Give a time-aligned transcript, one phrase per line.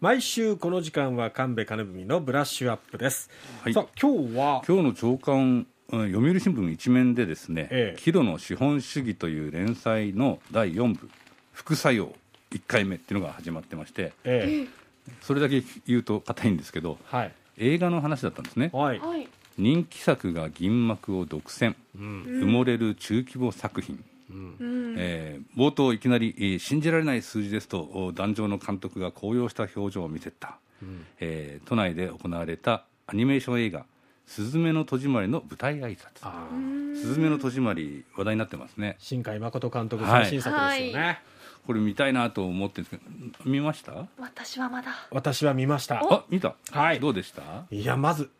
[0.00, 3.28] 毎週この時間は神戸金文のブラッシュアップです、
[3.64, 3.74] はい。
[3.74, 11.10] さあ今日は今日の朝刊うん読売新聞の一面でですねええ「キロの資本主義」という連載の第4部
[11.52, 12.14] 副作用
[12.52, 15.12] 1回目っていうのが始まってましてええ。
[15.20, 17.32] それだけ言うと硬いんですけどはい。
[17.56, 18.70] 映画の話だったんですね。
[18.72, 19.28] はい、はい。
[19.58, 21.74] 人気作が銀幕を独占。
[21.98, 22.22] うん。
[22.22, 24.56] 埋もれる中規模作品、うん。
[24.58, 24.94] うん。
[24.98, 31.06] えー冒頭いきなり、えー信じられない数字ですとお壇上の監督が高揚した表情を見せた、うん。
[31.20, 33.86] えー都内で行われたアニメーション映画
[34.26, 36.94] 「すずめの戸締まり」の舞台挨拶。
[36.94, 38.96] すずめの戸締まり話題になってますね。
[38.98, 40.22] 新海誠監督はい。
[40.24, 41.20] 最新作ですよね、
[41.66, 44.06] これ見たいなと思ってるんですけど見ました？
[44.18, 44.90] 私はまだ。
[45.10, 46.00] 私は見ました。
[46.00, 47.00] あ見た、はい。
[47.00, 47.64] どうでした？
[47.70, 48.30] いやまず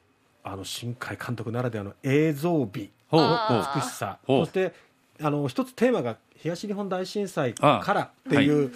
[0.42, 2.90] あの新海監督ならではの映像美。
[3.10, 4.18] 美しさ。
[4.26, 4.74] そして
[5.20, 8.72] あの一つテーマが東日本大震災あからっていう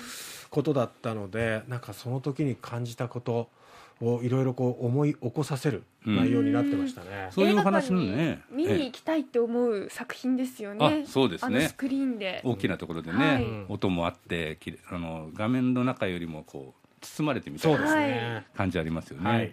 [0.50, 3.48] ことだったので、なんかその時に感じたこと
[4.00, 7.28] をいろいろこう思い起こさせる内容になってましたね。
[7.30, 8.42] そういう映画館話のね。
[8.50, 11.04] に見に行きたいって思う作品ですよね。
[11.06, 11.58] あそうですね。
[11.58, 12.40] あのスクリーンで。
[12.44, 13.46] 大きなところでね、はい。
[13.68, 18.46] 音もあってきれあの画面の中よりもこう包まれてみたいなね。
[18.56, 19.52] 感じありますよね、はい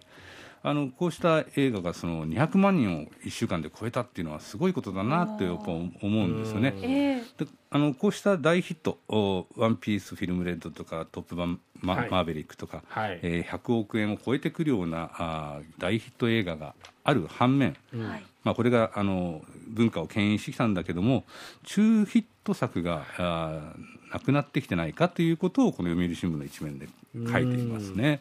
[0.61, 13.19] あのこうした映画がその200万人を1週間で超えたっていうのはすごいことだなってやっぱ思うんですよねであのこうした大ヒットお「ワンピースフィルムレッド」とか「トップガンマ,、はいマーベリック」とか、はい。
[13.21, 18.23] えー100億円を超えてくるようなあー大ヒット映画がある反面、うんはい。
[18.43, 21.25] まあ、これがあの文化を牽引してきたんだけども
[21.63, 28.19] 中ヒット作があーなくなってきてないかということをこの読売新聞の一面で書いていますね。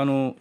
[0.00, 0.36] あの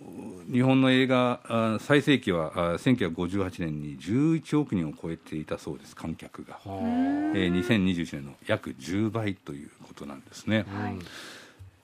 [0.51, 6.79] 日本の映画あ最盛期はあ1958年に11億人を超えていたそうです観客が、は
[7.33, 10.63] えー2021年の約10倍ということなんですね。
[10.71, 10.95] あはい。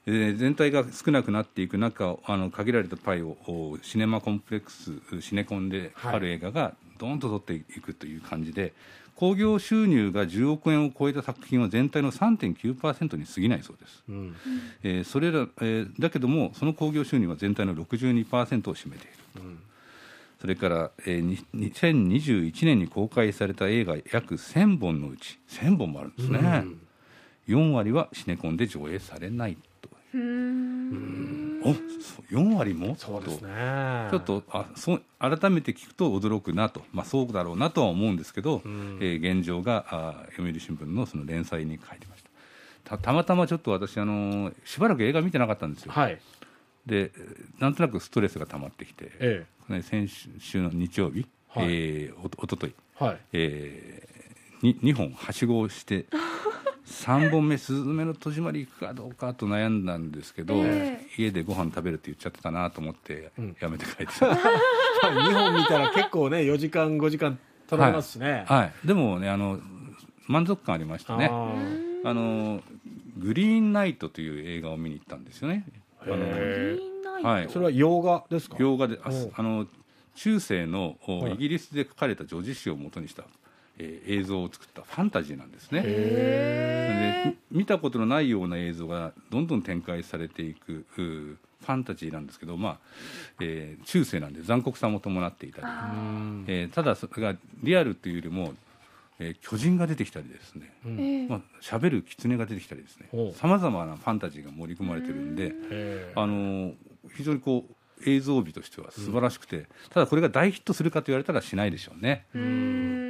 [0.05, 8.73] えー全体が少なくなっていく中あの限られたパイをおシネマコンプレックスシネコンでかかる映画がどんと取っていくという感じで
[9.15, 14.35] 興行収入が10億円を超えた作品は全体の3.9%に過ぎないそうです、うん。
[14.83, 19.13] えーそれら、えーだけどもその興行収入は全体の62%を占めている。
[19.35, 19.59] うん。
[20.41, 26.79] それから、えーに2021年に公開された映画約1000本のうち1000本もあるんですね、うん。
[27.47, 29.89] 4割はシネコンで上映されないと。
[30.13, 30.93] うーん。
[30.95, 31.22] おそう
[31.63, 32.95] 4割も？
[32.97, 34.07] そうですね。
[34.11, 38.97] ちょっとあそう改めて聞くと驚くなと、まあ、そうだろうなとは思うんですけど、うん。
[39.01, 42.29] えー現状があ読売新聞のその連載に書いてました。
[42.83, 46.19] たたまたまちょっと私あのしばらく映画見てなかったんですよ、はい。
[46.85, 47.11] で
[47.59, 50.09] なんとなくストレスが溜まってきて、えね先
[50.39, 51.65] 週の日曜日、はい。
[51.65, 53.19] えーおおととい、えはい。
[53.31, 56.05] えー、に2本はしごをして
[56.85, 63.55] 3本目「すずめの戸締まり」行くかどうかと悩んだんですけど、え家でご飯食べるって言っちゃってたなと思ってうん。
[63.59, 64.35] やめて帰ってき2た、
[65.33, 68.45] 本見たら結構ね4時間5時間取られますしね。
[68.47, 69.59] はい、でもねあの
[70.27, 71.29] 満足感ありましたね。
[72.05, 72.61] あの
[73.17, 75.65] 「グリーンナイト」という映画を見に行ったんですよね。
[76.01, 77.27] あのグリーンナイト？
[77.27, 77.49] はい。
[77.49, 78.57] それは洋画ですか？
[78.59, 79.67] 洋画であの
[80.15, 80.97] 中世の
[81.33, 83.23] イギリスで書かれた女子詩をもとにした、
[83.79, 85.81] えー映像を作ったファンタジーなんですね。
[85.85, 92.77] へでみ見たことのないような映像がどんどん展開されていくうファンタジーなんですけど、まあ
[93.39, 95.67] えー中世なんで残酷さも伴っていたり、
[96.47, 98.53] えーただそれがリアルというよりも、
[99.19, 100.73] えー巨人が出てきたりですね。
[100.85, 100.99] うん。
[100.99, 101.27] ええ。
[101.27, 103.07] まあ喋る狐が出てきたりですね。
[103.35, 105.53] さまざまなファンタジーが盛り込まれてるんで、
[106.15, 106.73] あのー
[107.15, 107.73] 非常にこう
[108.05, 112.25] 映像美としては素晴らしくて、ただこれが大ヒットするかと言われたらしないでしょうね。
[112.35, 112.37] う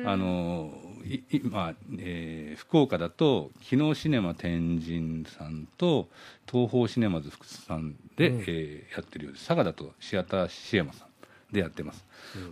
[0.08, 0.74] あの
[1.06, 6.08] い今、えー福岡だと木野シネマ天神さんと
[6.50, 8.42] 東宝シネマズ福津さんで、うん。
[8.42, 9.48] えーやってるようです。
[9.48, 11.08] 佐賀だとシアターシエマさん
[11.54, 12.04] でやってます、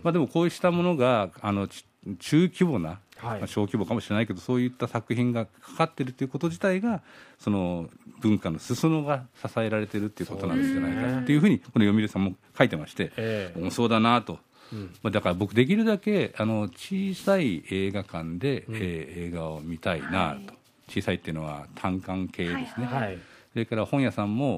[0.02, 1.84] まあ、でもこうしたものがあのち
[2.18, 3.38] 中規模な、はい。
[3.38, 7.02] まあ、小規模かもしれないけどそういった作品がかかってるということ自体が
[7.38, 7.88] その
[8.20, 13.60] 文化の裾野が支えられてるっていうことなんじゃないかっていうふうにこの読売さんも書いてまして、ええ。
[13.60, 14.38] うんそうだなと。
[14.72, 14.94] うん。
[15.02, 18.76] まあ、だから僕できるだけあの小さい映画館で、うん。
[18.76, 20.40] えー映画を見たいなと、はい。
[20.88, 23.02] 小さいっていうのは単館系ですね、はい。
[23.02, 23.18] はい
[23.52, 24.54] それから本屋さんも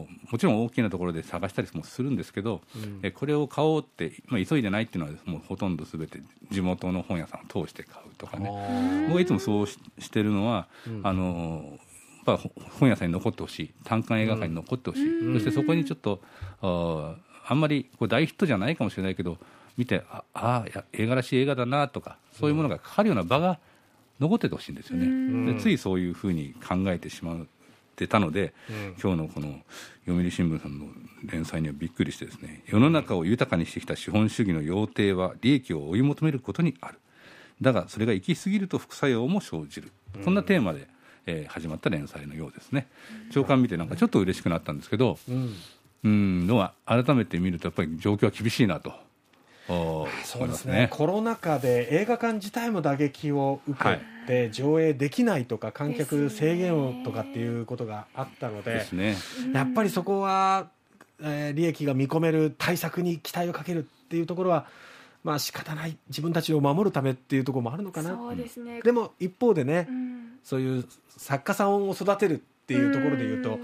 [0.00, 3.00] おもちろん大きなところで探したりもするんですけど、うん。
[3.02, 9.04] えこれを買おうって、まあ、急いでないっていうのはもうほとんどすべて地元の本屋さんを通して買うとかね。
[9.08, 11.00] 僕がいつもそうししてるのは、うん。
[11.04, 11.78] あの
[12.26, 12.48] やっぱ
[12.80, 15.34] 本屋さんに残ってほしい単館映画館に残ってほしい、うん。
[15.34, 16.22] そしてそこにちょっと
[16.62, 17.16] あ
[17.46, 19.36] あんまりこう大ヒットじゃないかもしれないけど
[19.76, 23.58] 見てああ映画らしい映画だなとかそういうものがかかるような場が
[24.20, 27.48] 残っててほしいんですよね、ついそういうふうに考えてしまう
[27.98, 28.94] ってたので、うん。
[29.02, 29.60] 今日のこの
[30.06, 30.86] 読売新聞さんの
[31.24, 36.98] 連載にはびっくりしてですね世の中を豊かにしてきた資本主義の要諦は利益を追い求めることにある。
[37.60, 39.90] だがそれが行き過ぎると副作用も生じる。
[40.24, 40.86] こんなテーマで、
[41.26, 42.86] えー始まった連載のようですね。
[43.32, 45.54] 長官見てなんかちょっと嬉しくなったんですけどうん。
[46.04, 48.92] うんのは改めて見るとやっぱり状況は厳しいなと
[49.68, 50.88] そうですすね。
[50.90, 59.16] コロナ禍で映画館自体も打撃を受けて、上映できないとか観客制限をとかっていうことがあったのでですね。
[59.52, 60.68] やっぱりそこは、
[61.20, 64.66] えー利益が見込める対策に期待をかけるっていうところは
[65.24, 65.96] まあ仕方ない。
[66.08, 68.16] 自分たちを守るためっていうところもあるのかな。
[68.16, 68.80] そうですね。
[68.82, 70.38] でも一方でね、うん。
[70.44, 70.84] そういう
[71.16, 72.36] 作家さんを育てるっ
[72.66, 73.60] ていうところで言うとん。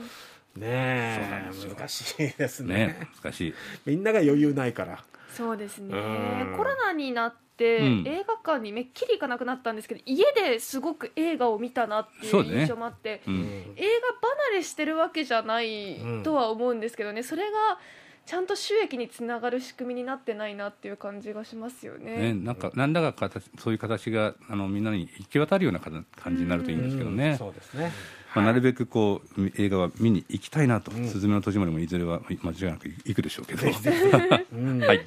[0.61, 1.71] ねそうなんですよ。
[1.73, 2.75] え難しいですね。
[2.75, 3.55] ね難しい。
[3.87, 5.05] みんなが余裕ないから
[5.37, 5.97] そうですね。
[5.97, 6.57] うん。
[6.57, 8.05] コロナになって、うん。
[8.07, 13.37] 映画館にめっきり行かなくなったんですけど家ですごく映画を見たなっていう印象もあって、ううん。
[13.41, 13.45] ん
[13.77, 13.83] 映
[14.23, 17.79] 画離れしてるわけじゃないとは思うんですけどね、それが
[18.27, 22.33] ちゃんと収益につながる仕組みになってないなっていう感じがしますよね。
[22.33, 27.17] ね、なんか何らか形そういう形があのみんなに行き渡るようなか感じになるといいんですけどうん。
[27.17, 27.93] ね、そうですね。
[28.35, 31.07] まあ、なるべくこう映画は見に行きたいなと「うん。
[31.07, 34.81] すずめの戸締まり」もいずれは間違いなく行くでしょうけど、うん。
[34.83, 35.07] はい、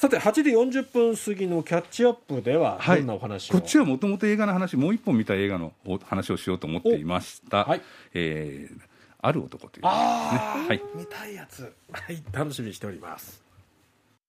[0.00, 0.50] さて8時
[0.80, 3.00] 40分過ぎのキャッチアップでははい。
[3.00, 7.82] どんなお話を、こっちはもともと映画の話もう一本見た映画のお話をしようと思っていました「はい。
[8.14, 8.80] えー
[9.22, 10.80] ある男」という、ああ、はい。
[10.94, 11.70] 見たいやつ。
[11.92, 12.22] はい。
[12.32, 13.42] 楽しみにしております